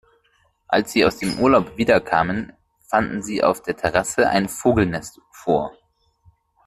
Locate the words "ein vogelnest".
4.27-5.21